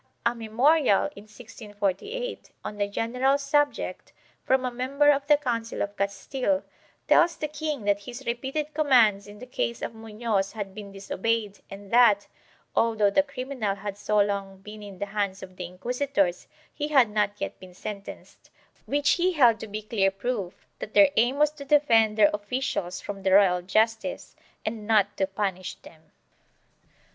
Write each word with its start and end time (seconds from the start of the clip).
A 0.25 0.33
memorial, 0.33 1.11
in 1.15 1.25
1648, 1.25 2.49
on 2.65 2.77
the 2.79 2.87
general 2.87 3.37
subject, 3.37 4.11
from 4.43 4.65
a 4.65 4.71
member 4.71 5.11
of 5.11 5.27
the 5.27 5.37
Council 5.37 5.83
of 5.83 5.95
Castile, 5.95 6.63
tells 7.07 7.35
the 7.37 7.47
king 7.47 7.83
that 7.83 7.99
his 7.99 8.25
repeated 8.25 8.73
commands 8.73 9.27
in 9.27 9.37
the 9.37 9.45
case 9.45 9.79
of 9.83 9.93
Munoz 9.93 10.53
had 10.53 10.73
been 10.73 10.91
disobeyed 10.91 11.59
and 11.69 11.91
that, 11.91 12.25
although 12.75 13.11
the 13.11 13.21
criminal 13.21 13.75
had 13.75 13.95
so 13.95 14.19
long 14.19 14.57
been 14.61 14.81
in 14.81 14.97
the 14.97 15.05
hands 15.05 15.43
of 15.43 15.55
the 15.55 15.65
inquisitors, 15.67 16.47
he 16.73 16.87
had 16.87 17.07
not 17.11 17.39
yet 17.39 17.59
been 17.59 17.75
sentenced, 17.75 18.49
which 18.87 19.11
he 19.11 19.33
held 19.33 19.59
to 19.59 19.67
be 19.67 19.83
clear 19.83 20.09
proof 20.09 20.65
that 20.79 20.95
their 20.95 21.11
aim 21.15 21.37
was 21.37 21.51
to 21.51 21.63
defend 21.63 22.17
their 22.17 22.31
officials 22.33 22.99
from 22.99 23.21
the 23.21 23.31
royal 23.31 23.61
justice 23.61 24.35
and 24.65 24.87
not 24.87 25.15
to 25.15 25.27
punish 25.27 25.75
them. 25.83 26.09